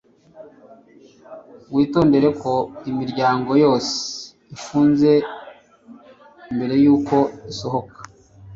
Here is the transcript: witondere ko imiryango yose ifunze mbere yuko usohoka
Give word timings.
witondere 1.75 2.27
ko 2.41 2.53
imiryango 2.91 3.51
yose 3.63 3.95
ifunze 4.55 5.11
mbere 6.55 6.75
yuko 6.83 7.15
usohoka 7.51 7.97